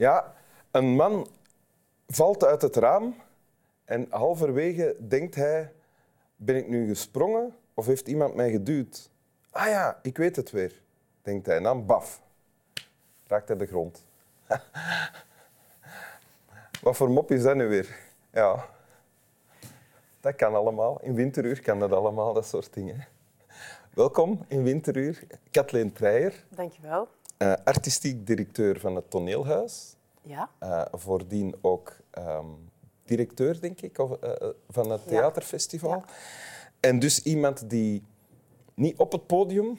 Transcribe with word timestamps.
Ja, 0.00 0.34
een 0.70 0.96
man 0.96 1.28
valt 2.06 2.44
uit 2.44 2.62
het 2.62 2.76
raam 2.76 3.14
en 3.84 4.06
halverwege 4.10 4.96
denkt 5.08 5.34
hij... 5.34 5.72
Ben 6.36 6.56
ik 6.56 6.68
nu 6.68 6.88
gesprongen 6.88 7.54
of 7.74 7.86
heeft 7.86 8.08
iemand 8.08 8.34
mij 8.34 8.50
geduwd? 8.50 9.10
Ah 9.50 9.66
ja, 9.66 9.98
ik 10.02 10.16
weet 10.16 10.36
het 10.36 10.50
weer, 10.50 10.82
denkt 11.22 11.46
hij. 11.46 11.56
En 11.56 11.62
dan 11.62 11.86
baf, 11.86 12.22
raakt 13.26 13.48
hij 13.48 13.56
de 13.56 13.66
grond. 13.66 14.04
Wat 16.82 16.96
voor 16.96 17.10
mop 17.10 17.30
is 17.30 17.42
dat 17.42 17.56
nu 17.56 17.68
weer? 17.68 17.98
Ja, 18.32 18.66
dat 20.20 20.34
kan 20.34 20.54
allemaal. 20.54 21.00
In 21.00 21.14
winteruur 21.14 21.62
kan 21.62 21.78
dat 21.78 21.92
allemaal, 21.92 22.32
dat 22.32 22.46
soort 22.46 22.72
dingen. 22.72 23.06
Welkom 23.94 24.44
in 24.48 24.62
winteruur, 24.62 25.26
Kathleen 25.50 25.92
Treijer. 25.92 26.44
Dankjewel. 26.48 27.08
Uh, 27.42 27.52
artistiek 27.64 28.26
directeur 28.26 28.80
van 28.80 28.94
het 28.94 29.10
Toneelhuis. 29.10 29.96
Ja. 30.22 30.50
Uh, 30.62 30.84
voordien 30.92 31.54
ook 31.60 31.96
um, 32.18 32.70
directeur, 33.04 33.60
denk 33.60 33.80
ik, 33.80 33.98
of, 33.98 34.10
uh, 34.24 34.30
van 34.68 34.90
het 34.90 35.08
theaterfestival. 35.08 35.90
Ja. 35.90 36.04
En 36.80 36.98
dus 36.98 37.22
iemand 37.22 37.70
die 37.70 38.02
niet 38.74 38.98
op 38.98 39.12
het 39.12 39.26
podium, 39.26 39.78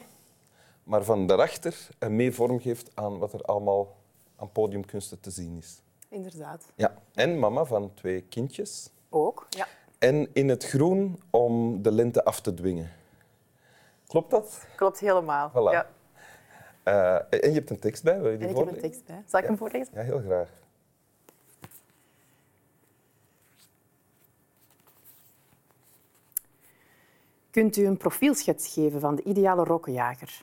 maar 0.84 1.04
van 1.04 1.26
daarachter 1.26 1.88
mee 2.08 2.32
vorm 2.32 2.60
geeft 2.60 2.90
aan 2.94 3.18
wat 3.18 3.32
er 3.32 3.42
allemaal 3.42 3.96
aan 4.36 4.52
podiumkunsten 4.52 5.20
te 5.20 5.30
zien 5.30 5.56
is. 5.56 5.82
Inderdaad. 6.08 6.72
Ja. 6.74 6.94
En 7.14 7.38
mama 7.38 7.64
van 7.64 7.94
twee 7.94 8.20
kindjes. 8.20 8.90
Ook, 9.08 9.46
ja. 9.48 9.66
En 9.98 10.28
in 10.32 10.48
het 10.48 10.64
groen 10.64 11.22
om 11.30 11.82
de 11.82 11.92
lente 11.92 12.24
af 12.24 12.40
te 12.40 12.54
dwingen. 12.54 12.90
Klopt 14.06 14.30
dat? 14.30 14.66
Klopt 14.76 14.98
helemaal. 14.98 15.50
Voilà. 15.50 15.72
Ja. 15.72 15.86
Uh, 16.84 17.14
en 17.14 17.26
je 17.30 17.52
hebt 17.52 17.70
een 17.70 17.78
tekst 17.78 18.02
bij, 18.02 18.20
wil 18.20 18.30
je 18.30 18.38
die 18.38 18.46
en 18.46 18.52
ik 18.52 18.58
heb 18.58 18.74
een 18.74 18.80
tekst 18.80 19.06
bij. 19.06 19.22
Zal 19.26 19.40
ik 19.40 19.46
hem 19.46 19.56
voorlezen? 19.56 19.92
Ja, 19.94 20.02
heel 20.02 20.20
graag. 20.20 20.48
Kunt 27.50 27.76
u 27.76 27.86
een 27.86 27.96
profielschets 27.96 28.72
geven 28.72 29.00
van 29.00 29.14
de 29.14 29.22
ideale 29.22 29.64
rokkenjager? 29.64 30.42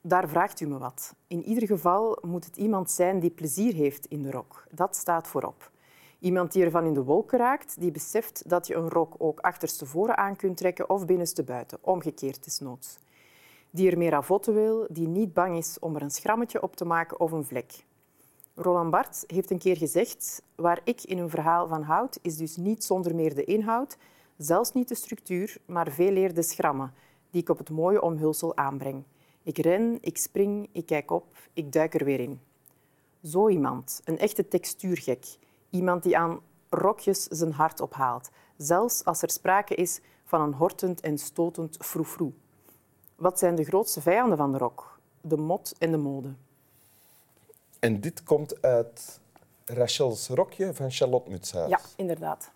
Daar 0.00 0.28
vraagt 0.28 0.60
u 0.60 0.66
me 0.66 0.78
wat. 0.78 1.14
In 1.26 1.42
ieder 1.44 1.66
geval 1.66 2.18
moet 2.22 2.44
het 2.44 2.56
iemand 2.56 2.90
zijn 2.90 3.20
die 3.20 3.30
plezier 3.30 3.74
heeft 3.74 4.06
in 4.06 4.22
de 4.22 4.30
rok. 4.30 4.66
Dat 4.70 4.96
staat 4.96 5.28
voorop. 5.28 5.70
Iemand 6.18 6.52
die 6.52 6.64
ervan 6.64 6.84
in 6.84 6.94
de 6.94 7.02
wolken 7.02 7.38
raakt, 7.38 7.80
die 7.80 7.90
beseft 7.90 8.48
dat 8.48 8.66
je 8.66 8.74
een 8.74 8.88
rok 8.88 9.14
ook 9.18 9.40
achterstevoren 9.40 10.16
aan 10.16 10.36
kunt 10.36 10.56
trekken 10.56 10.90
of 10.90 11.06
binnenstebuiten, 11.06 11.78
omgekeerd 11.80 12.44
desnoods. 12.44 12.98
Die 13.76 13.90
er 13.90 13.98
meer 13.98 14.10
ravotten 14.10 14.54
wil, 14.54 14.86
die 14.90 15.08
niet 15.08 15.34
bang 15.34 15.56
is 15.56 15.78
om 15.78 15.96
er 15.96 16.02
een 16.02 16.10
schrammetje 16.10 16.62
op 16.62 16.76
te 16.76 16.84
maken 16.84 17.20
of 17.20 17.32
een 17.32 17.44
vlek. 17.44 17.84
Roland 18.54 18.90
Barthes 18.90 19.24
heeft 19.26 19.50
een 19.50 19.58
keer 19.58 19.76
gezegd, 19.76 20.42
waar 20.54 20.80
ik 20.84 21.02
in 21.02 21.18
een 21.18 21.30
verhaal 21.30 21.68
van 21.68 21.82
houd, 21.82 22.18
is 22.22 22.36
dus 22.36 22.56
niet 22.56 22.84
zonder 22.84 23.14
meer 23.14 23.34
de 23.34 23.44
inhoud, 23.44 23.96
zelfs 24.36 24.72
niet 24.72 24.88
de 24.88 24.94
structuur, 24.94 25.56
maar 25.66 25.90
veel 25.90 26.16
eer 26.16 26.34
de 26.34 26.42
schrammen 26.42 26.92
die 27.30 27.40
ik 27.40 27.48
op 27.48 27.58
het 27.58 27.70
mooie 27.70 28.02
omhulsel 28.02 28.56
aanbreng. 28.56 29.02
Ik 29.42 29.58
ren, 29.58 29.98
ik 30.00 30.18
spring, 30.18 30.68
ik 30.72 30.86
kijk 30.86 31.10
op, 31.10 31.26
ik 31.52 31.72
duik 31.72 31.94
er 31.94 32.04
weer 32.04 32.20
in. 32.20 32.40
Zo 33.22 33.48
iemand, 33.48 34.00
een 34.04 34.18
echte 34.18 34.48
textuurgek, 34.48 35.38
Iemand 35.70 36.02
die 36.02 36.18
aan 36.18 36.40
rokjes 36.70 37.22
zijn 37.22 37.52
hart 37.52 37.80
ophaalt, 37.80 38.30
zelfs 38.56 39.04
als 39.04 39.22
er 39.22 39.30
sprake 39.30 39.74
is 39.74 40.00
van 40.24 40.40
een 40.40 40.54
hortend 40.54 41.00
en 41.00 41.18
stotend 41.18 41.76
froefroe. 41.80 42.32
Wat 43.16 43.38
zijn 43.38 43.54
de 43.54 43.64
grootste 43.64 44.00
vijanden 44.00 44.38
van 44.38 44.52
de 44.52 44.58
rok? 44.58 44.98
De 45.20 45.36
mot 45.36 45.74
en 45.78 45.90
de 45.90 45.96
mode. 45.96 46.28
En 47.78 48.00
dit 48.00 48.22
komt 48.22 48.62
uit 48.62 49.20
Rachel's 49.64 50.28
rokje 50.28 50.74
van 50.74 50.90
Charlotte 50.90 51.30
Mutshuis. 51.30 51.70
Ja, 51.70 51.80
inderdaad. 51.96 52.50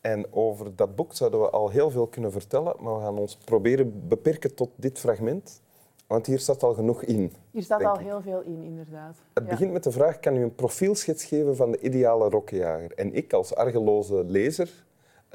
En 0.00 0.32
over 0.32 0.76
dat 0.76 0.96
boek 0.96 1.14
zouden 1.14 1.40
we 1.40 1.50
al 1.50 1.68
heel 1.68 1.90
veel 1.90 2.06
kunnen 2.06 2.32
vertellen, 2.32 2.74
maar 2.80 2.94
we 2.94 3.00
gaan 3.00 3.18
ons 3.18 3.36
proberen 3.36 4.08
beperken 4.08 4.54
tot 4.54 4.70
dit 4.76 4.98
fragment. 4.98 5.62
Want 6.06 6.26
hier 6.26 6.38
staat 6.38 6.62
al 6.62 6.74
genoeg 6.74 7.02
in. 7.02 7.32
Hier 7.50 7.62
staat 7.62 7.84
al 7.84 7.98
heel 7.98 8.20
veel 8.20 8.40
in, 8.40 8.62
inderdaad. 8.62 9.16
Het 9.34 9.48
begint 9.48 9.72
met 9.72 9.84
de 9.84 9.90
vraag, 9.90 10.20
kan 10.20 10.36
u 10.36 10.42
een 10.42 10.54
profielschets 10.54 11.24
geven 11.24 11.56
van 11.56 11.70
de 11.70 11.80
ideale 11.80 12.28
rokkenjager? 12.28 12.92
En 12.94 13.14
ik 13.14 13.32
als 13.32 13.54
argeloze 13.54 14.24
lezer 14.24 14.84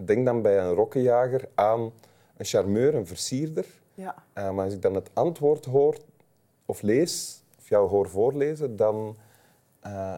denk 0.06 0.26
dan 0.26 0.42
bij 0.42 0.60
een 0.60 0.74
rokkenjager 0.74 1.50
aan 1.56 1.92
een 2.38 2.46
charmeur, 2.46 2.96
een 2.96 3.08
versierder. 3.08 3.81
Ja. 4.02 4.16
Uh, 4.38 4.52
maar 4.52 4.66
als 4.66 4.74
ik 4.74 4.82
dan 4.82 4.96
het 4.96 5.10
antwoord 5.14 5.66
hoor 5.66 5.98
of 6.66 6.82
lees, 6.82 7.44
of 7.60 7.70
jou 7.70 7.90
hoor 7.90 8.10
voorlezen, 8.10 8.76
dan 8.76 9.16
uh, 9.86 10.18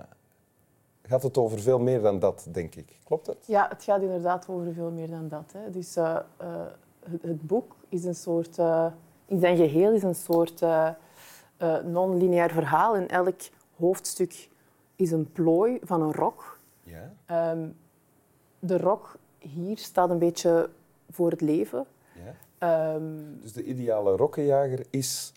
gaat 1.01 1.23
het 1.23 1.37
over 1.37 1.59
veel 1.59 1.79
meer 1.79 2.01
dan 2.01 2.19
dat, 2.19 2.47
denk 2.51 2.75
ik. 2.75 2.97
Klopt 3.03 3.25
dat? 3.25 3.37
Ja, 3.45 3.67
het 3.69 3.83
gaat 3.83 4.01
inderdaad 4.01 4.47
over 4.47 4.73
veel 4.73 4.91
meer 4.91 5.09
dan 5.09 5.27
dat. 5.27 5.53
Hè. 5.53 5.69
Dus 5.69 5.97
uh, 5.97 6.17
het, 7.09 7.21
het, 7.21 7.47
boek 7.47 7.75
is 7.89 8.03
een 8.03 8.15
soort 8.15 8.57
in 9.25 9.39
zijn 9.39 9.57
geheel 9.57 9.93
is 9.93 10.03
een 10.03 10.15
soort 10.15 10.65
non-lineair 11.83 12.51
verhaal. 12.51 12.95
En 12.95 13.07
elk 13.07 13.39
hoofdstuk 13.75 14.49
is 14.95 15.11
een 15.11 15.31
plooi 15.31 15.79
van 15.83 16.01
een 16.01 16.13
rok. 16.13 16.59
Ja. 16.83 17.51
Um, 17.51 17.75
de 18.59 18.77
rok 18.77 19.17
hier 19.39 19.77
staat 19.77 20.09
een 20.09 20.19
beetje 20.19 20.69
voor 21.09 21.29
het 21.29 21.41
leven. 21.41 21.85
Ja. 22.59 22.95
Um, 22.95 23.37
dus 23.41 23.53
de 23.53 23.63
ideale 23.63 24.15
rokkenjager 24.15 24.85
is 24.89 25.33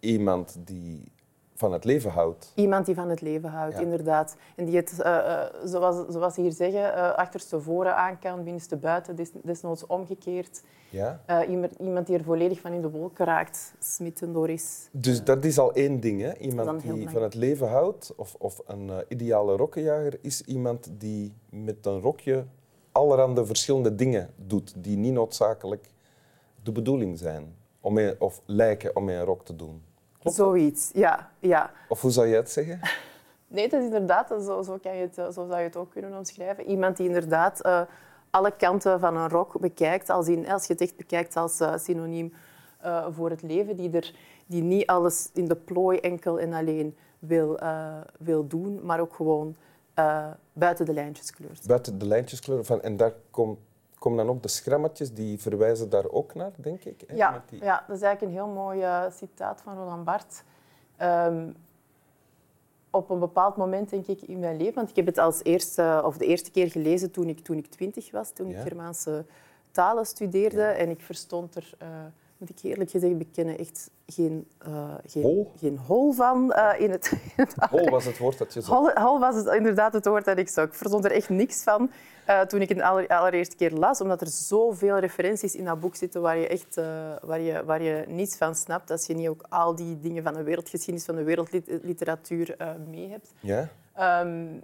iemand 0.00 0.56
die 0.64 1.12
van 1.54 1.72
het 1.72 1.84
leven 1.84 2.10
houdt. 2.10 2.52
Iemand 2.54 2.86
die 2.86 2.94
van 2.94 3.08
het 3.08 3.20
leven 3.20 3.50
houdt, 3.50 3.74
ja. 3.74 3.80
inderdaad. 3.80 4.36
En 4.56 4.64
die 4.64 4.76
het, 4.76 4.96
uh, 5.00 5.06
uh, 5.06 5.42
zoals, 5.64 6.04
zoals 6.08 6.34
ze 6.34 6.40
hier 6.40 6.52
zeggen, 6.52 6.80
uh, 6.80 7.14
achterstevoren 7.14 7.96
aan 7.96 8.18
kan, 8.18 8.44
binnenstebuiten, 8.44 9.16
des, 9.16 9.30
desnoods 9.42 9.86
omgekeerd. 9.86 10.62
Ja? 10.90 11.20
Iemand, 11.48 11.72
iemand, 11.80 12.06
die 12.06 12.18
er 12.18 12.24
volledig 12.24 12.60
van 12.60 12.72
in 12.72 12.80
de 12.80 12.90
wolken 12.90 13.24
raakt, 13.24 13.74
smitten 13.78 14.32
door 14.32 14.48
is. 14.48 14.88
Dus 14.92 15.24
dat 15.24 15.44
is 15.44 15.58
al 15.58 15.72
één 15.72 16.00
ding, 16.00 16.20
hè? 16.20 16.36
Iemand 16.36 16.82
die 16.82 17.08
van 17.08 17.22
het 17.22 17.34
leven 17.34 17.68
houdt, 17.68 18.12
of, 18.16 18.34
of 18.38 18.60
een 18.66 18.90
ideale 19.08 19.56
rokkenjager, 19.56 20.18
is 20.20 20.42
iemand 20.42 20.90
die 20.98 21.32
met 21.50 21.86
een 21.86 22.00
rokje 22.00 22.44
allerhande 22.92 23.46
verschillende 23.46 23.94
dingen 23.94 24.30
doet, 24.36 24.74
die 24.76 24.96
niet 24.96 25.12
noodzakelijk 25.12 25.90
de 26.68 26.74
bedoeling 26.74 27.18
zijn, 27.18 27.54
om 27.80 27.98
of 28.18 28.40
lijken 28.44 28.96
om 28.96 29.08
een 29.08 29.24
rok 29.24 29.44
te 29.44 29.56
doen. 29.56 29.82
Klopt 30.18 30.36
Zoiets, 30.36 30.90
ja, 30.94 31.30
ja. 31.38 31.70
Of 31.88 32.00
hoe 32.00 32.10
zou 32.10 32.26
je 32.26 32.34
het 32.34 32.50
zeggen? 32.50 32.80
Nee, 33.50 33.68
dat 33.68 33.80
is 33.80 33.86
inderdaad, 33.86 34.28
zo, 34.28 34.62
zo, 34.62 34.78
kan 34.82 34.96
je 34.96 35.00
het, 35.00 35.14
zo 35.14 35.30
zou 35.30 35.56
je 35.56 35.64
het 35.64 35.76
ook 35.76 35.90
kunnen 35.90 36.16
omschrijven. 36.16 36.66
Iemand 36.66 36.96
die 36.96 37.06
inderdaad 37.06 37.66
uh, 37.66 37.80
alle 38.30 38.56
kanten 38.56 39.00
van 39.00 39.16
een 39.16 39.28
rok 39.28 39.60
bekijkt, 39.60 40.10
als, 40.10 40.28
in, 40.28 40.48
als 40.48 40.66
je 40.66 40.72
het 40.72 40.82
echt 40.82 40.96
bekijkt 40.96 41.36
als 41.36 41.60
uh, 41.60 41.76
synoniem 41.76 42.32
uh, 42.84 43.06
voor 43.10 43.30
het 43.30 43.42
leven, 43.42 43.76
die, 43.76 43.90
er, 43.90 44.14
die 44.46 44.62
niet 44.62 44.86
alles 44.86 45.30
in 45.34 45.44
de 45.44 45.56
plooi 45.56 45.98
enkel 45.98 46.40
en 46.40 46.52
alleen 46.52 46.96
wil, 47.18 47.58
wil 48.18 48.46
doen, 48.46 48.80
maar 48.82 49.00
ook 49.00 49.14
gewoon 49.14 49.56
buiten 50.52 50.86
de 50.86 50.92
lijntjes 50.92 51.30
kleurt. 51.30 51.66
Buiten 51.66 51.98
de 51.98 52.06
lijntjes 52.06 52.40
kleurt. 52.40 52.66
Van, 52.66 52.82
en 52.82 52.96
daar 52.96 53.12
komt 53.30 53.58
komen 53.98 54.26
dan 54.26 54.34
ook 54.34 54.42
de 54.42 54.48
schrammetjes, 54.48 55.14
die 55.14 55.40
verwijzen 55.40 55.90
daar 55.90 56.08
ook 56.08 56.34
naar, 56.34 56.52
denk 56.56 56.84
ik. 56.84 57.04
Hè, 57.06 57.16
ja, 57.16 57.42
die... 57.48 57.64
ja, 57.64 57.84
dat 57.86 57.96
is 57.96 58.02
eigenlijk 58.02 58.22
een 58.22 58.38
heel 58.44 58.54
mooi 58.54 58.80
uh, 58.80 59.04
citaat 59.10 59.60
van 59.60 59.76
Roland 59.76 60.04
Barthes. 60.04 60.42
Um, 61.02 61.56
op 62.90 63.10
een 63.10 63.18
bepaald 63.18 63.56
moment, 63.56 63.90
denk 63.90 64.06
ik, 64.06 64.22
in 64.22 64.38
mijn 64.38 64.56
leven, 64.56 64.74
want 64.74 64.90
ik 64.90 64.96
heb 64.96 65.06
het 65.06 65.18
als 65.18 65.42
eerste, 65.42 66.02
of 66.04 66.16
de 66.16 66.26
eerste 66.26 66.50
keer 66.50 66.70
gelezen 66.70 67.10
toen 67.10 67.28
ik, 67.28 67.40
toen 67.40 67.56
ik 67.56 67.66
twintig 67.66 68.10
was, 68.10 68.30
toen 68.30 68.48
ja. 68.48 68.56
ik 68.56 68.62
Germaanse 68.62 69.24
talen 69.70 70.06
studeerde. 70.06 70.60
Ja. 70.60 70.72
En 70.72 70.90
ik 70.90 71.00
verstond 71.00 71.54
er, 71.54 71.74
uh, 71.82 71.88
moet 72.38 72.50
ik 72.50 72.58
eerlijk 72.62 72.90
gezegd 72.90 73.18
bekennen, 73.18 73.58
echt 73.58 73.90
geen, 74.06 74.46
uh, 74.68 74.94
geen, 75.06 75.22
hol? 75.22 75.52
geen 75.56 75.78
hol 75.78 76.12
van 76.12 76.52
uh, 76.56 76.74
in 76.78 76.90
het... 76.90 77.12
hol 77.70 77.90
was 77.90 78.04
het 78.04 78.18
woord 78.18 78.38
dat 78.38 78.54
je 78.54 78.60
zocht. 78.60 78.78
Hol, 78.78 79.04
hol 79.04 79.18
was 79.18 79.34
het, 79.34 79.46
inderdaad 79.46 79.92
het 79.92 80.06
woord 80.06 80.24
dat 80.24 80.38
ik 80.38 80.48
zocht. 80.48 80.66
Ik 80.66 80.74
verstond 80.74 81.04
er 81.04 81.10
echt 81.10 81.28
niks 81.28 81.62
van. 81.62 81.90
Uh, 82.28 82.40
toen 82.40 82.60
ik 82.60 82.68
het 82.68 82.80
aller, 82.80 83.08
allereerste 83.08 83.56
keer 83.56 83.72
las, 83.72 84.00
omdat 84.00 84.20
er 84.20 84.26
zoveel 84.26 84.98
referenties 84.98 85.54
in 85.54 85.64
dat 85.64 85.80
boek 85.80 85.94
zitten 85.94 86.22
waar 86.22 86.38
je 86.38 86.48
echt 86.48 86.74
waar 87.22 87.40
je, 87.40 87.64
waar 87.64 87.82
je 87.82 88.04
niets 88.08 88.36
van 88.36 88.54
snapt, 88.54 88.90
als 88.90 89.06
je 89.06 89.14
niet 89.14 89.28
ook 89.28 89.44
al 89.48 89.74
die 89.74 90.00
dingen 90.00 90.22
van 90.22 90.34
de 90.34 90.42
wereldgeschiedenis, 90.42 91.04
van 91.04 91.14
de 91.16 91.22
wereldliteratuur 91.22 92.56
mee 92.90 93.08
hebt. 93.08 93.32
Ja? 93.40 93.68
Um, 94.20 94.62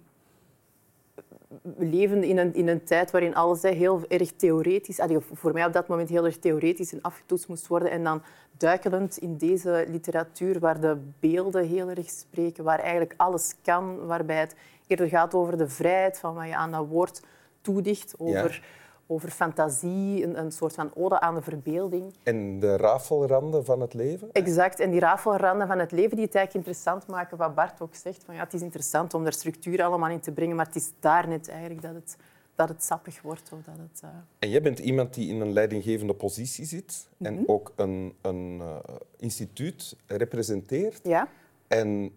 we 1.62 1.84
leven 1.84 2.22
in 2.22 2.38
een, 2.38 2.55
in 2.55 2.69
een 2.69 2.84
tijd 2.84 3.11
waarin 3.11 3.34
alles 3.34 3.62
hè, 3.62 3.70
heel 3.70 4.02
erg 4.08 4.32
theoretisch, 4.32 5.00
allee, 5.00 5.19
voor 5.32 5.52
mij 5.52 5.64
op 5.64 5.72
dat 5.72 5.88
moment 5.88 6.08
heel 6.08 6.25
erg 6.25 6.38
theoretisch 6.38 6.93
en 6.93 7.02
afgetoetst 7.02 7.49
moest 7.49 7.66
worden. 7.66 7.90
En 7.90 8.05
dan 8.05 8.22
duikelend 8.56 9.16
in 9.16 9.37
deze 9.37 9.84
literatuur 9.88 10.58
waar 10.58 10.81
de 10.81 10.96
beelden 11.20 11.66
heel 11.66 11.88
erg 11.88 12.11
spreken, 12.11 12.64
waar 12.64 12.78
eigenlijk 12.78 13.14
alles 13.16 13.55
kan, 13.62 14.06
waarbij 14.06 14.40
het 14.40 14.56
eerder 14.87 15.08
gaat 15.08 15.34
over 15.34 15.58
de 15.58 15.69
vrijheid 15.69 16.19
van 16.19 16.34
wat 16.34 16.46
je 16.46 16.56
aan 16.56 16.70
dat 16.70 16.87
woord 16.88 17.22
toedicht, 17.61 18.14
over, 18.19 18.52
ja. 18.62 18.69
Over 19.06 19.30
fantasie, 19.30 20.24
een, 20.24 20.38
een 20.38 20.52
soort 20.52 20.74
van 20.74 20.90
ode 20.94 21.20
aan 21.20 21.34
de 21.34 21.42
verbeelding. 21.42 22.14
En 22.22 22.58
de 22.60 22.76
rafelranden 22.76 23.64
van 23.64 23.80
het 23.80 23.94
leven? 23.94 24.28
Exact. 24.32 24.80
En 24.80 24.90
die 24.90 25.00
rafelranden 25.00 25.66
van 25.66 25.78
het 25.78 25.92
leven 25.92 26.16
die 26.16 26.24
het 26.24 26.34
eigenlijk 26.34 26.66
interessant 26.66 27.06
maken, 27.06 27.36
wat 27.36 27.54
Bart 27.54 27.80
ook 27.80 27.94
zegt. 27.94 28.24
Van, 28.24 28.34
ja, 28.34 28.40
het 28.42 28.54
is 28.54 28.62
interessant 28.62 29.14
om 29.14 29.22
daar 29.22 29.32
structuur 29.32 29.82
allemaal 29.82 30.10
in 30.10 30.20
te 30.20 30.32
brengen, 30.32 30.56
maar 30.56 30.66
het 30.66 30.76
is 30.76 30.90
daar 31.00 31.28
net 31.28 31.48
eigenlijk 31.48 31.82
dat 31.82 31.94
het, 31.94 32.16
dat 32.54 32.68
het 32.68 32.84
sappig 32.84 33.22
wordt. 33.22 33.50
Of 33.52 33.58
dat 33.64 33.74
het, 33.78 34.00
uh... 34.04 34.10
En 34.38 34.50
jij 34.50 34.62
bent 34.62 34.78
iemand 34.78 35.14
die 35.14 35.28
in 35.28 35.40
een 35.40 35.52
leidinggevende 35.52 36.14
positie 36.14 36.64
zit 36.64 37.08
en 37.18 37.34
Mhm. 37.34 37.42
ook 37.46 37.72
een, 37.76 38.14
een 38.20 38.58
uh, 38.60 38.76
instituut 39.16 39.96
representeert. 40.06 41.00
Ja. 41.02 41.28
En 41.68 42.10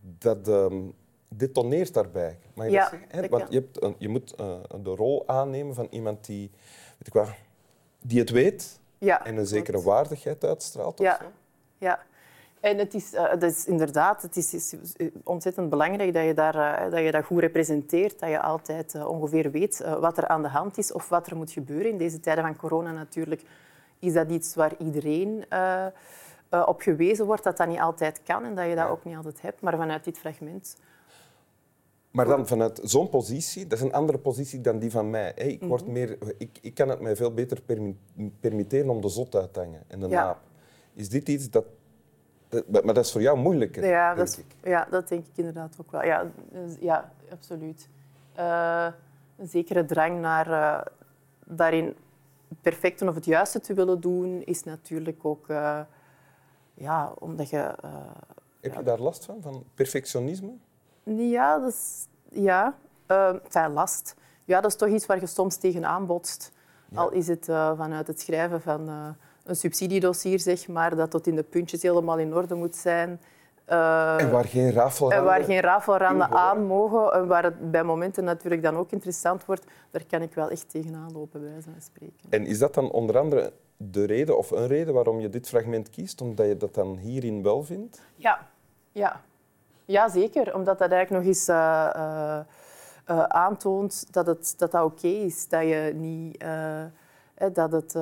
dat 0.00 0.48
ehm, 0.48 0.76
detoneert 1.28 1.94
daarbij. 1.94 2.38
Mag 2.54 2.66
je 2.66 2.72
Ja, 2.72 2.80
dat 2.80 2.90
zeggen? 2.90 3.08
Hè? 3.10 3.20
dat 3.20 3.30
Want 3.30 3.52
je, 3.52 3.58
hebt 3.58 3.82
een- 3.82 3.94
je 3.98 4.08
moet 4.08 4.34
eh, 4.34 4.54
de 4.82 4.90
rol 4.94 5.22
aannemen 5.26 5.74
van 5.74 5.86
iemand 5.90 6.26
die, 6.26 6.50
weet 6.98 7.06
ik 7.06 7.12
wat, 7.12 7.28
die 8.02 8.18
het 8.18 8.30
weet 8.30 8.80
Ja, 8.98 9.24
en 9.26 9.36
een 9.36 9.46
zekere 9.46 9.82
waardigheid 9.82 10.44
uitstraalt. 10.44 11.00
of 11.00 11.06
Ja, 11.06 11.18
zo. 11.20 11.26
ja. 11.78 11.98
En 12.60 12.78
het 12.78 12.94
is, 12.94 13.14
eh, 13.14 13.40
is 13.40 13.66
inderdaad 13.66 14.22
het 14.22 14.36
is, 14.36 14.54
is 14.54 14.74
ontzettend 15.24 15.70
belangrijk 15.70 16.14
dat 16.14 16.24
je, 16.24 16.34
daar, 16.34 16.54
eh, 16.84 16.90
dat 16.90 17.00
je 17.00 17.10
dat 17.10 17.24
goed 17.24 17.38
representeert. 17.40 18.18
Dat 18.20 18.28
je 18.30 18.40
altijd 18.40 19.04
ongeveer 19.06 19.50
weet 19.50 19.84
wat 20.00 20.18
er 20.18 20.28
aan 20.28 20.42
de 20.42 20.48
hand 20.48 20.78
is 20.78 20.92
of 20.92 21.08
wat 21.08 21.26
er 21.26 21.36
moet 21.36 21.50
gebeuren. 21.50 21.90
In 21.90 21.98
deze 21.98 22.20
tijden 22.20 22.44
van 22.44 22.56
corona 22.56 22.92
natuurlijk 22.92 23.42
is 23.98 24.12
dat 24.12 24.30
iets 24.30 24.54
waar 24.54 24.72
iedereen 24.78 25.44
op 26.66 26.80
gewezen 26.80 27.26
wordt 27.26 27.44
dat 27.44 27.56
dat 27.56 27.68
niet 27.68 27.78
altijd 27.80 28.20
kan 28.22 28.44
en 28.44 28.54
dat 28.54 28.66
je 28.68 28.74
dat 28.74 28.88
ook 28.88 29.04
niet 29.04 29.16
altijd 29.16 29.40
hebt. 29.42 29.60
Maar 29.60 29.76
vanuit 29.76 30.04
dit 30.04 30.18
fragment... 30.18 30.76
Maar 32.10 32.26
dan 32.26 32.46
vanuit 32.46 32.80
zo'n 32.82 33.08
positie, 33.08 33.66
dat 33.66 33.78
is 33.78 33.84
een 33.84 33.92
andere 33.92 34.18
positie 34.18 34.60
dan 34.60 34.78
die 34.78 34.90
van 34.90 35.10
mij. 35.10 35.32
Ik, 35.34 35.62
word 35.62 35.82
Mhm. 35.82 35.92
meer, 35.92 36.18
ik, 36.38 36.58
ik 36.60 36.74
kan 36.74 36.88
het 36.88 37.00
mij 37.00 37.16
veel 37.16 37.34
beter 37.34 37.62
permi- 37.62 37.98
permitteren 38.40 38.90
om 38.90 39.00
de 39.00 39.08
zot 39.08 39.34
uit 39.34 39.52
te 39.52 39.60
hangen 39.60 39.82
en 39.86 40.00
de 40.00 40.08
Ja. 40.08 40.24
naap. 40.24 40.38
Is 40.94 41.08
dit 41.08 41.28
iets 41.28 41.50
dat... 41.50 41.64
dat- 42.48 42.84
Maar 42.84 42.94
dat 42.94 43.04
is 43.04 43.12
voor 43.12 43.20
jou 43.22 43.38
moeilijker, 43.38 43.84
Ja, 43.86 44.14
dat, 44.14 44.28
is, 44.28 44.38
ja, 44.62 44.86
dat 44.90 45.08
denk 45.08 45.26
ik 45.26 45.32
inderdaad 45.36 45.76
ook 45.80 45.90
wel. 45.90 46.04
Ja, 46.04 46.30
dus- 46.52 46.76
ja 46.80 47.12
absoluut. 47.32 47.88
Eh, 48.34 48.86
een 49.36 49.48
zekere 49.48 49.84
drang 49.84 50.20
naar 50.20 50.50
eh, 50.50 50.86
daarin 51.46 51.84
het 52.48 52.60
perfecte 52.60 53.08
of 53.08 53.14
het 53.14 53.24
juiste 53.24 53.60
te 53.60 53.74
willen 53.74 54.00
doen, 54.00 54.42
is 54.44 54.62
natuurlijk 54.64 55.24
ook... 55.24 55.48
eh, 55.48 55.80
ja, 56.74 57.12
omdat 57.18 57.50
je... 57.50 57.74
Heb 58.60 58.74
je 58.74 58.82
daar 58.82 58.98
last 59.00 59.24
van, 59.24 59.36
van 59.42 59.64
perfectionisme? 59.74 60.50
Ja, 61.16 61.58
dat 61.58 61.72
is... 61.72 62.06
Ja. 62.30 62.74
Uh, 63.08 63.28
enfin, 63.44 63.72
last. 63.72 64.14
Ja, 64.44 64.60
dat 64.60 64.70
is 64.70 64.76
toch 64.76 64.88
iets 64.88 65.06
waar 65.06 65.20
je 65.20 65.26
soms 65.26 65.56
tegenaan 65.56 66.06
botst. 66.06 66.52
Ja. 66.90 67.00
Al 67.00 67.12
is 67.12 67.28
het 67.28 67.48
eh, 67.48 67.72
vanuit 67.76 68.06
het 68.06 68.20
schrijven 68.20 68.60
van 68.60 68.88
eh, 68.88 69.08
een 69.44 69.56
subsidiedossier, 69.56 70.40
zeg 70.40 70.68
maar, 70.68 70.96
dat 70.96 71.10
tot 71.10 71.26
in 71.26 71.34
de 71.36 71.42
puntjes 71.42 71.82
helemaal 71.82 72.18
in 72.18 72.34
orde 72.34 72.54
moet 72.54 72.76
zijn. 72.76 73.20
Eh, 73.64 74.20
en 74.20 74.30
waar 74.30 74.44
geen 74.44 74.64
en 74.64 74.72
rafelranden... 74.72 75.24
waar 75.24 75.44
geen 75.44 75.60
rafelranden 75.60 76.30
aan 76.30 76.66
mogen. 76.66 77.12
En 77.12 77.26
waar 77.26 77.44
het 77.44 77.70
bij 77.70 77.84
momenten 77.84 78.24
natuurlijk 78.24 78.62
dan 78.62 78.76
ook 78.76 78.90
interessant 78.90 79.44
wordt, 79.44 79.64
daar 79.90 80.04
kan 80.06 80.22
ik 80.22 80.34
wel 80.34 80.50
echt 80.50 80.70
tegenaan 80.70 81.12
lopen, 81.12 81.40
bij 81.40 81.50
wijze 81.50 81.70
van 81.70 81.82
spreken. 81.82 82.30
En 82.30 82.46
is 82.46 82.58
dat 82.58 82.74
dan 82.74 82.90
onder 82.90 83.18
andere 83.18 83.52
de 83.76 84.04
reden 84.04 84.38
of 84.38 84.50
een 84.50 84.66
reden 84.66 84.94
waarom 84.94 85.20
je 85.20 85.28
dit 85.28 85.48
fragment 85.48 85.90
kiest? 85.90 86.20
Omdat 86.20 86.46
je 86.46 86.56
dat 86.56 86.74
dan 86.74 86.96
hierin 86.96 87.42
wel 87.42 87.62
vindt? 87.62 88.00
Ja, 88.14 88.46
ja. 88.92 89.20
Ja 89.88 90.08
zeker. 90.08 90.54
Omdat 90.54 90.78
dat 90.78 90.90
eigenlijk 90.90 91.24
nog 91.24 91.34
eens 91.34 91.48
eh, 91.48 91.88
eh, 91.94 92.40
eh, 93.04 93.22
aantoont 93.22 94.12
dat 94.12 94.26
het, 94.26 94.54
dat, 94.56 94.70
dat 94.70 94.84
oké 94.84 95.06
is. 95.06 95.48
Dat 95.48 95.62
je 95.62 95.92
niet... 95.94 96.44
dat, 97.54 97.72
het, 97.72 97.92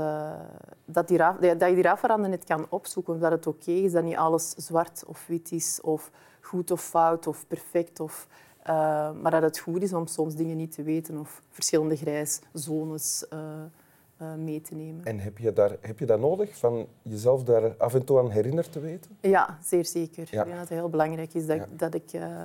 dat, 0.85 1.09
die 1.09 1.19
dat 1.19 1.69
je 1.69 1.75
die 1.75 1.83
rafelranden 1.83 2.31
net 2.31 2.45
kan 2.45 2.67
opzoeken. 2.69 3.15
Omdat 3.15 3.31
het 3.31 3.47
oké 3.47 3.71
is 3.71 3.93
dat 3.93 4.03
niet 4.03 4.17
alles 4.17 4.51
zwart 4.51 5.05
of 5.07 5.27
wit 5.27 5.53
is. 5.53 5.81
Of 5.83 6.11
goed 6.41 6.71
of 6.71 6.83
fout 6.83 7.27
of 7.27 7.47
perfect. 7.47 8.01
Of, 8.01 8.27
maar 9.23 9.31
dat 9.31 9.43
het 9.43 9.59
goed 9.59 9.83
is 9.83 9.93
om 9.93 10.07
soms 10.07 10.35
dingen 10.35 10.57
niet 10.57 10.73
te 10.73 10.83
weten. 10.83 11.19
Of 11.19 11.43
verschillende 11.51 11.97
grijszones 11.97 13.27
eh, 14.17 14.35
mee 14.35 14.61
te 14.61 14.75
nemen. 14.75 15.05
En 15.05 15.19
heb 15.19 15.39
je, 15.39 15.53
daar, 15.53 15.77
heb 15.81 15.99
je 15.99 16.07
dat 16.07 16.21
nodig, 16.21 16.57
van 16.57 16.87
jezelf 17.03 17.43
daar 17.45 17.77
af 17.77 17.95
en 17.95 18.05
toe 18.05 18.19
aan 18.19 18.31
herinnerd 18.31 18.73
te 18.73 18.81
weten? 18.81 19.19
Ja, 19.21 19.59
zeer 19.63 19.85
zeker. 19.85 20.29
Ja. 20.31 20.39
Ik 20.41 20.45
denk 20.47 20.59
dat 20.59 20.69
het 20.69 20.79
heel 20.79 20.89
belangrijk 20.89 21.35
is 21.35 21.47
dat, 21.47 21.57
Ja. 21.57 21.67
dat 21.71 21.95
ik, 21.95 22.13
eh, 22.13 22.43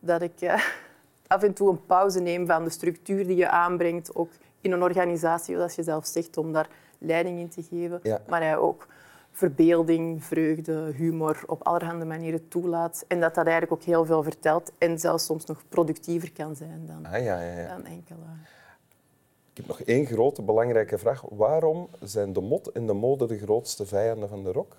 dat 0.00 0.22
ik 0.22 0.40
eh, 0.40 0.62
af 1.26 1.42
en 1.42 1.52
toe 1.52 1.70
een 1.70 1.86
pauze 1.86 2.20
neem 2.20 2.46
van 2.46 2.64
de 2.64 2.70
structuur 2.70 3.26
die 3.26 3.36
je 3.36 3.48
aanbrengt, 3.48 4.14
ook 4.14 4.30
in 4.60 4.72
een 4.72 4.82
organisatie, 4.82 5.54
zoals 5.56 5.74
je 5.74 5.82
zelf 5.82 6.06
zegt, 6.06 6.36
om 6.36 6.52
daar 6.52 6.68
leiding 6.98 7.38
in 7.38 7.48
te 7.48 7.62
geven. 7.62 8.00
Ja. 8.02 8.20
Maar 8.28 8.40
hij 8.42 8.56
ook 8.56 8.86
verbeelding, 9.34 10.24
vreugde, 10.24 10.92
humor 10.96 11.42
op 11.46 11.62
allerhande 11.66 12.04
manieren 12.04 12.48
toelaat. 12.48 13.04
En 13.08 13.20
dat 13.20 13.34
dat 13.34 13.44
eigenlijk 13.46 13.72
ook 13.80 13.82
heel 13.86 14.04
veel 14.04 14.22
vertelt 14.22 14.72
en 14.78 14.98
zelfs 14.98 15.24
soms 15.24 15.44
nog 15.44 15.62
productiever 15.68 16.32
kan 16.32 16.56
zijn 16.56 16.86
dan, 16.86 17.06
Ah, 17.06 17.12
ja, 17.24 17.40
ja, 17.42 17.58
ja. 17.60 17.68
dan 17.68 17.84
enkele. 17.84 18.18
Ik 19.52 19.58
heb 19.58 19.66
nog 19.66 19.80
één 19.80 20.06
grote 20.06 20.42
belangrijke 20.42 20.98
vraag. 20.98 21.24
Waarom 21.28 21.88
zijn 22.02 22.32
de 22.32 22.40
mot 22.40 22.72
en 22.72 22.86
de 22.86 22.92
mode 22.92 23.26
de 23.26 23.38
grootste 23.38 23.86
vijanden 23.86 24.28
van 24.28 24.42
de 24.44 24.52
rock? 24.52 24.76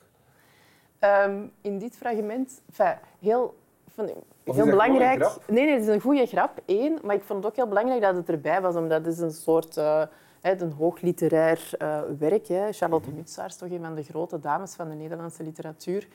Ehm, 0.99 1.45
in 1.61 1.79
dit 1.79 1.95
fragment, 1.95 2.61
enfin, 2.69 2.97
heel, 3.19 3.55
van, 3.93 4.09
heel 4.43 4.65
belangrijk. 4.65 5.19
Nee, 5.47 5.65
nee, 5.65 5.73
het 5.73 5.81
is 5.81 5.87
een 5.87 6.01
goede 6.01 6.25
grap, 6.25 6.61
één. 6.65 6.99
Maar 7.03 7.15
ik 7.15 7.23
vond 7.23 7.43
het 7.43 7.51
ook 7.51 7.57
heel 7.57 7.67
belangrijk 7.67 8.01
dat 8.01 8.15
het 8.15 8.29
erbij 8.29 8.61
was, 8.61 8.75
omdat 8.75 9.05
het 9.05 9.13
is 9.13 9.19
een 9.19 9.31
soort 9.31 9.77
eh, 9.77 10.03
een 10.41 10.71
hoogliterair 10.71 11.69
eh, 11.77 12.01
werk. 12.19 12.47
Hè. 12.47 12.71
Charlotte. 12.71 13.11
Mutsaar 13.11 13.45
is 13.45 13.55
toch 13.55 13.69
een 13.69 13.81
van 13.81 13.95
de 13.95 14.03
grote 14.03 14.39
dames 14.39 14.73
van 14.73 14.89
de 14.89 14.95
Nederlandse 14.95 15.43
literatuur. 15.43 16.07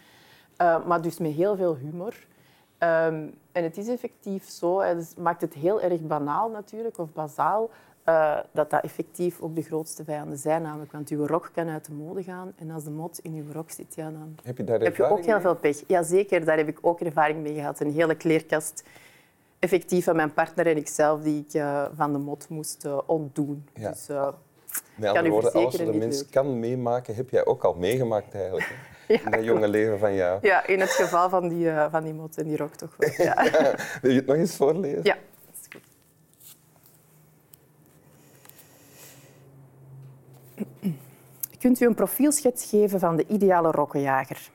Eh, 0.56 0.87
maar 0.87 1.02
dus 1.02 1.19
met 1.19 1.32
heel 1.32 1.56
veel 1.56 1.76
humor. 1.76 2.26
Ehm, 2.78 3.26
en 3.52 3.62
het 3.62 3.76
is 3.76 3.88
effectief 3.88 4.49
zo, 4.49 4.94
dus 4.94 5.08
het 5.08 5.19
maakt 5.19 5.40
het 5.40 5.54
heel 5.54 5.81
erg 5.81 6.00
banaal 6.00 6.49
natuurlijk, 6.50 6.99
of 6.99 7.12
bazaal, 7.12 7.70
eh, 8.08 8.37
dat 8.52 8.70
dat 8.70 8.82
effectief 8.82 9.40
ook 9.40 9.55
de 9.55 9.62
grootste 9.62 10.05
vijanden 10.05 10.38
zijn. 10.38 10.62
Namelijk, 10.62 10.93
want 10.93 11.08
uw 11.08 11.26
rok 11.26 11.50
kan 11.55 11.69
uit 11.69 11.84
de 11.84 11.93
mode 11.93 12.22
gaan 12.22 12.52
en 12.58 12.70
als 12.70 12.84
de 12.84 12.90
mot 12.90 13.19
in 13.19 13.32
uw 13.34 13.52
rok 13.52 13.70
zit, 13.70 13.94
ja, 13.94 14.10
dan 14.10 14.34
Heb 14.43 14.56
je 14.56 14.64
daar 14.64 14.81
heb 14.81 14.96
je 14.96 15.05
ook 15.05 15.25
heel 15.25 15.32
mee? 15.32 15.40
veel 15.40 15.55
pech. 15.56 15.82
Jazeker, 15.87 16.44
daar 16.44 16.56
heb 16.56 16.69
ik 16.69 16.78
ook 16.81 17.00
ervaring 17.00 17.43
mee 17.43 17.55
gehad. 17.55 17.81
Een 17.81 17.93
hele 17.93 18.14
kleerkast 18.14 18.82
effectief 19.59 20.04
van 20.04 20.16
mijn 20.16 20.32
partner 20.32 20.66
en 20.66 20.76
ikzelf 20.76 21.23
die 21.23 21.44
ik 21.49 21.54
eh, 21.54 21.85
van 21.97 22.12
de 22.12 22.18
mot 22.18 22.49
moest 22.49 22.85
eh, 22.85 22.99
ontdoen. 23.06 23.68
Ja. 23.75 23.90
Dus, 23.90 24.09
eh, 24.09 24.28
Met 24.94 25.09
andere 25.09 25.28
woorden, 25.28 25.52
alles 25.52 25.76
wat 25.76 25.80
een 25.87 25.90
niet 25.90 25.99
mens 26.00 26.18
leuk. 26.18 26.30
kan 26.30 26.59
meemaken, 26.59 27.14
heb 27.14 27.30
jij 27.30 27.47
ook 27.47 27.64
al 27.64 27.75
meegemaakt 27.75 28.35
eigenlijk. 28.35 28.66
Hè? 28.68 28.75
Ja, 29.14 29.25
In 29.25 29.30
dat 29.30 29.44
jonge 29.44 29.68
leven 29.68 29.99
van 29.99 30.14
jou. 30.14 30.38
ja, 30.42 30.66
in 30.66 30.80
het 30.80 30.90
geval 30.90 31.28
van 31.28 31.49
die, 31.49 31.71
van 31.90 32.04
die 32.04 32.12
mot 32.12 32.37
en 32.38 32.44
die 32.44 32.56
rok 32.56 32.75
toch 32.75 32.94
wel. 32.99 33.11
Ja. 33.16 33.35
Wil 34.02 34.11
je 34.11 34.16
het 34.16 34.26
nog 34.26 34.37
eens 34.37 34.56
voorlezen? 34.56 35.00
ja. 35.02 35.14
dat 35.47 35.54
is 35.61 35.66
goed. 35.73 35.82
Kunt 41.58 41.80
u 41.80 41.86
een 41.86 41.94
profielschets 41.94 42.64
geven 42.64 43.00
van 43.00 43.16
de 43.16 43.26
ideale 43.26 43.70
rokkenjager? 43.70 44.50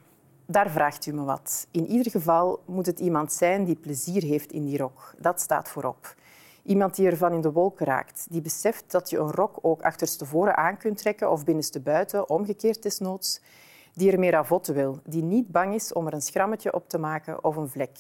Daar 0.46 0.70
vraagt 0.70 1.06
u 1.06 1.14
me 1.14 1.24
wat. 1.24 1.68
In 1.72 1.88
ieder 1.88 2.12
geval 2.12 2.60
moet 2.66 2.86
het 2.86 3.00
iemand 3.00 3.34
zijn 3.34 3.64
die 3.64 3.76
plezier 3.76 4.24
heeft 4.24 4.52
in 4.52 4.66
die 4.66 4.78
rok. 4.78 5.14
Dat 5.18 5.42
staat 5.42 5.70
voorop. 5.70 6.16
Iemand 6.64 6.96
die 6.96 7.08
ervan 7.08 7.34
in 7.34 7.42
de 7.42 7.52
wolken 7.52 7.86
raakt, 7.86 8.28
die 8.30 8.42
beseft 8.42 8.92
dat 8.92 9.10
je 9.10 9.18
een 9.18 9.32
rok 9.32 9.58
ook 9.62 9.82
achterstevoren 9.82 10.58
aan 10.58 10.78
kunt 10.78 10.98
trekken 10.98 11.32
of 11.32 11.44
binnenstebuiten, 11.44 12.30
omgekeerd 12.30 12.84
desnoods. 12.84 13.42
Die 13.94 14.12
er 14.12 14.20
meer 14.20 14.32
ravotten 14.32 14.74
wil, 14.74 15.00
die 15.06 15.24
niet 15.24 15.48
bang 15.48 15.74
is 15.74 15.94
om 15.94 16.08
er 16.08 16.14
een 16.14 16.22
schrammetje 16.22 16.74
op 16.74 16.90
te 16.90 16.98
maken 16.98 17.44
of 17.44 17.56
een 17.56 17.70
vlek. 17.70 17.98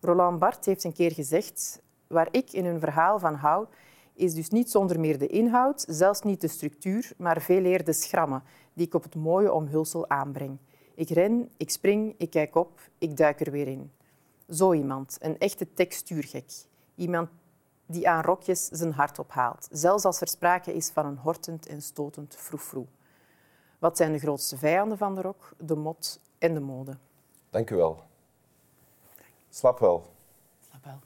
Roland 0.00 0.38
Barthes 0.38 0.66
heeft 0.66 0.84
een 0.84 0.92
keer 0.92 1.12
gezegd: 1.12 1.80
Waar 2.06 2.28
ik 2.30 2.52
in 2.52 2.64
een 2.64 2.80
verhaal 2.80 3.18
van 3.18 3.34
hou, 3.34 3.66
is 4.20 4.34
dus 4.34 4.48
niet 4.48 4.70
zonder 4.70 5.00
meer 5.00 5.18
de 5.18 5.26
inhoud, 5.26 5.84
zelfs 5.88 6.22
niet 6.22 6.40
de 6.40 6.48
structuur, 6.48 7.12
maar 7.16 7.40
veel 7.40 7.64
eer 7.64 7.84
de 7.84 7.92
schrammen 7.92 8.42
die 8.72 8.86
ik 8.86 8.94
op 8.94 9.02
het 9.02 9.14
mooie 9.14 9.52
omhulsel 9.52 10.08
aanbreng. 10.08 10.58
Ik 10.94 11.08
ren, 11.08 11.50
ik 11.56 11.70
spring, 11.70 12.14
ik 12.18 12.30
kijk 12.30 12.54
op, 12.54 12.80
ik 12.98 13.16
duik 13.16 13.40
er 13.40 13.50
weer 13.50 13.66
in. 13.66 13.92
Zo 14.48 14.72
iemand, 14.72 15.16
een 15.20 15.38
echte 15.38 15.72
textuurgek. 15.74 16.52
Iemand 16.94 17.28
die 17.86 18.08
aan 18.08 18.22
rokjes 18.22 18.66
zijn 18.66 18.92
hart 18.92 19.18
ophaalt, 19.18 19.68
zelfs 19.70 20.04
als 20.04 20.20
er 20.20 20.28
sprake 20.28 20.74
is 20.74 20.90
van 20.90 21.06
een 21.06 21.16
hortend 21.16 21.66
en 21.66 21.82
stotend 21.82 22.36
froefroe. 22.36 22.86
Wat 23.78 23.96
zijn 23.96 24.12
de 24.12 24.18
grootste 24.18 24.58
vijanden 24.58 24.98
van 24.98 25.14
de 25.14 25.20
rok? 25.20 25.52
De 25.58 25.76
mot 25.76 26.20
en 26.38 26.54
de 26.54 26.60
mode. 26.60 26.96
Dank 27.50 27.70
u 27.70 27.76
wel. 27.76 28.02
Slap 29.48 29.78
wel. 29.78 30.06
Slap 30.68 30.84
wel. 30.84 30.98